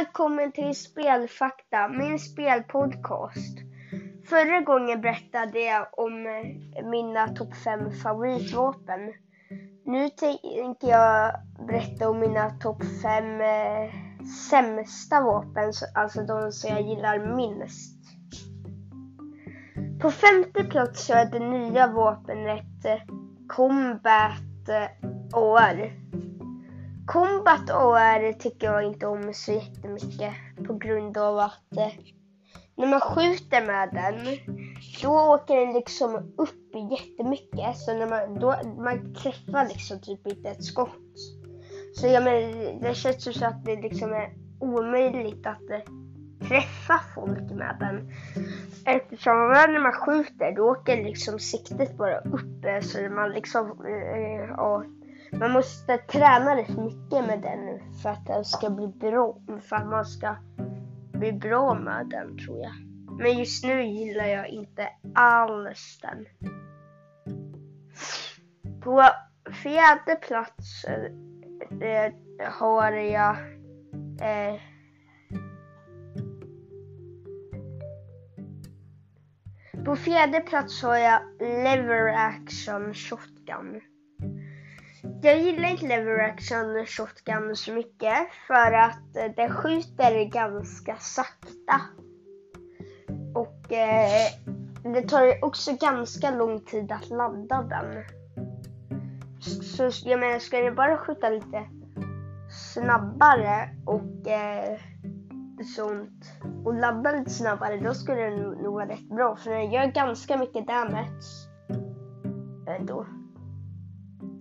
[0.00, 3.58] Välkommen till Spelfakta, min spelpodcast.
[4.28, 9.00] Förra gången berättade jag om eh, mina topp 5 favoritvapen.
[9.84, 11.34] Nu tänker jag
[11.66, 13.92] berätta om mina topp 5 eh,
[14.50, 18.00] sämsta vapen, alltså de som jag gillar minst.
[20.00, 23.14] På femte plats så är det nya vapnet eh,
[23.48, 25.92] Combat eh, OR.
[27.12, 30.34] Combat AR tycker jag inte om så jättemycket
[30.66, 31.92] på grund av att eh,
[32.76, 34.38] när man skjuter med den
[35.02, 40.48] då åker den liksom upp jättemycket så när man, då, man träffar liksom typ inte
[40.48, 41.16] ett skott.
[41.94, 45.92] Så jag menar, det känns ju så att det liksom är omöjligt att eh,
[46.48, 48.12] träffa folk med den.
[48.86, 54.58] Eftersom när man skjuter då åker liksom siktet bara upp eh, så man liksom eh,
[54.58, 54.84] och
[55.32, 59.36] man måste träna rätt mycket med den för att den ska bli bra.
[59.60, 60.36] För att man ska
[61.12, 62.72] bli bra med den tror jag.
[63.18, 66.26] Men just nu gillar jag inte alls den.
[68.80, 69.04] På
[69.62, 70.84] fjärde plats
[71.80, 72.12] eh,
[72.50, 73.36] har jag
[74.20, 74.60] eh,
[79.84, 83.80] På fjärde plats har jag Lever Action Shotgun.
[85.22, 91.80] Jag gillar inte lever action shotgun så mycket för att eh, den skjuter ganska sakta.
[93.34, 94.30] Och eh,
[94.82, 98.04] det tar också ganska lång tid att ladda den.
[99.62, 101.64] Så jag menar, ska ni bara skjuta lite
[102.74, 104.78] snabbare och eh,
[105.76, 106.32] sånt
[106.64, 110.36] och ladda lite snabbare då skulle den nog vara rätt bra för den gör ganska
[110.36, 111.48] mycket damage
[112.66, 113.06] ändå.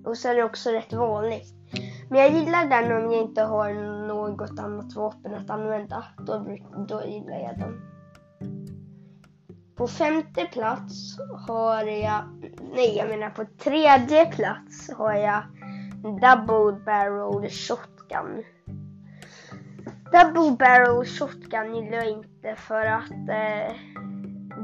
[0.05, 1.53] Och så är det också rätt vanligt.
[2.09, 3.73] Men jag gillar den om jag inte har
[4.07, 6.05] något annat vapen att använda.
[6.17, 7.81] Då, då gillar jag den.
[9.75, 12.23] På femte plats har jag,
[12.75, 15.43] nej jag menar på tredje plats har jag
[16.03, 18.43] Double Barrel Shotgun.
[20.11, 23.75] Double Barrel Shotgun gillar jag inte för att eh,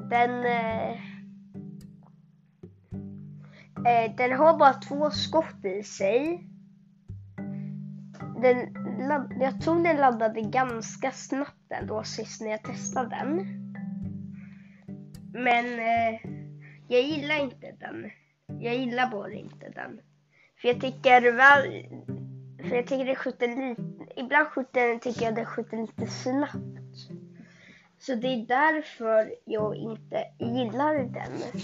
[0.09, 1.14] den eh,
[3.85, 6.47] Eh, den har bara två skott i sig.
[8.41, 8.75] Den,
[9.40, 13.35] jag tror den laddade ganska snabbt ändå sist när jag testade den.
[15.34, 16.19] Men eh,
[16.88, 18.12] jag gillar inte den.
[18.59, 20.00] Jag gillar bara inte den.
[20.62, 21.85] För jag tycker väl...
[22.69, 23.81] För jag tycker det skjuter lite...
[24.16, 26.79] Ibland skjuter den, tycker jag det skjuter lite snabbt.
[28.00, 31.62] Så det är därför jag inte gillar den.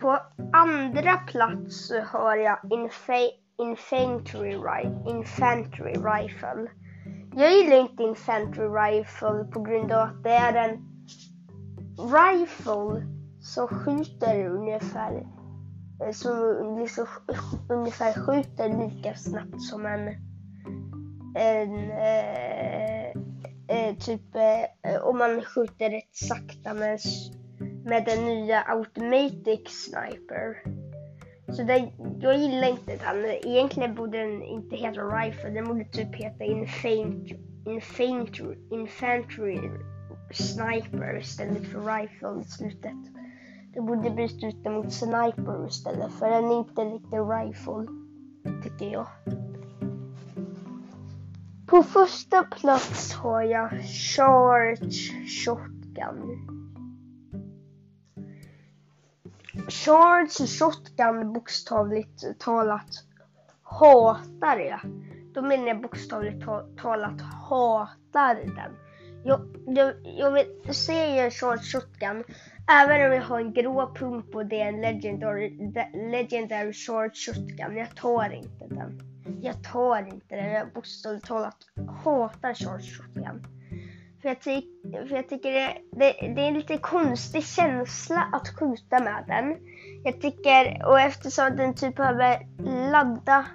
[0.00, 0.18] På
[0.52, 4.52] andra plats har jag Infa Infantry,
[5.06, 6.70] Infantry Rifle.
[7.36, 10.96] Jag gillar inte Infantry Rifle på grund av att det är en
[11.98, 13.06] rifle
[13.40, 15.26] som skjuter ungefär
[16.02, 17.06] eh, som liksom
[17.68, 20.08] ungefär skjuter lika snabbt som en,
[21.36, 23.06] en eh,
[23.68, 27.00] eh, typ eh, om man skjuter rätt sakta med
[27.86, 30.62] med den nya Automatic Sniper.
[31.48, 33.24] Så det, jag gillar inte den.
[33.24, 37.36] Egentligen borde den inte heta Rifle, den borde typ heta Infantry,
[37.66, 39.58] Infantry, Infantry
[40.32, 42.96] Sniper istället för Rifle i slutet.
[43.74, 47.86] Det borde byta ut den mot Sniper istället, för den är inte riktigt Rifle,
[48.62, 49.06] tycker jag.
[51.66, 54.90] På första plats har jag Charge
[55.44, 56.55] Shotgun.
[59.68, 63.04] Charles Shotgun bokstavligt talat
[63.62, 64.80] hatar jag.
[65.34, 66.44] Då menar jag bokstavligt
[66.82, 68.76] talat hatar den.
[69.24, 72.24] Jag, jag, jag vill säga Charles Shotgun
[72.68, 75.72] även om jag har en grå pump och det är en legendary,
[76.10, 77.76] legendary Charles Shotgun.
[77.76, 79.00] Jag tar inte den.
[79.42, 80.52] Jag tar inte den.
[80.52, 81.56] Jag bokstavligt talat
[82.04, 83.55] hatar Charles Shotgun.
[84.26, 84.62] För jag, ty
[85.08, 89.56] för jag tycker det, det, det, är en lite konstig känsla att skjuta med den.
[90.04, 92.38] Jag tycker, och eftersom den typ behöver
[92.90, 93.46] ladda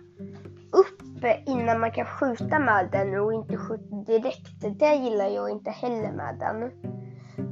[0.71, 4.79] upp innan man kan skjuta med den och inte skjuta direkt.
[4.79, 6.71] Det gillar jag inte heller med den.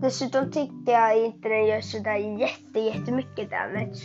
[0.01, 3.99] Dessutom tycker jag inte den gör sådär jätte, jättemycket damage.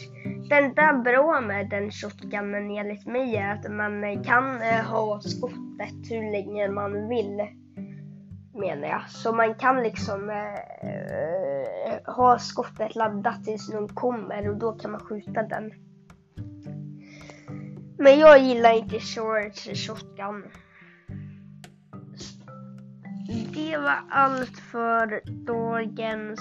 [0.49, 6.10] Det enda bra med den shotgunen enligt mig är att man kan eh, ha skottet
[6.10, 7.63] hur länge man vill
[8.55, 9.11] menar jag.
[9.11, 15.01] Så man kan liksom eh, ha skottet laddat tills någon kommer och då kan man
[15.01, 15.73] skjuta den.
[17.99, 20.45] Men jag gillar inte short shotgun.
[23.55, 26.41] Det var allt för dagens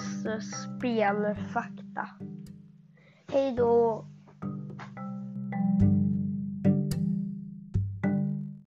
[0.52, 2.08] spelfakta.
[3.32, 4.06] Hej då!